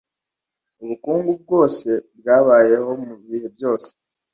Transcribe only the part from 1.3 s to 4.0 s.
bwose bwabayeho mu bihe byose.